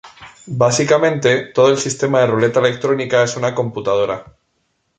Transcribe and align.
Básicamente, 0.63 1.45
todo 1.53 1.69
el 1.69 1.77
sistema 1.77 2.21
de 2.21 2.25
ruleta 2.25 2.59
electrónica 2.59 3.21
es 3.21 3.37
una 3.37 3.53
computadora. 3.53 4.35